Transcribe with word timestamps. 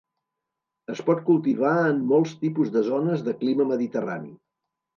Es 0.93 1.01
pot 1.09 1.21
cultivar 1.27 1.75
en 1.91 2.01
molts 2.13 2.35
tipus 2.41 2.73
de 2.79 2.85
zones 2.89 3.25
de 3.31 3.39
clima 3.45 3.71
mediterrani. 3.77 4.37